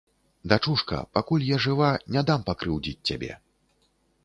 [0.53, 3.31] Дачушка, пакуль я жыва, не дам пакрыўдзіць цябе.